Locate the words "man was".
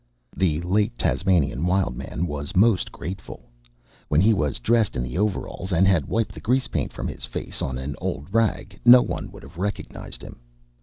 1.95-2.55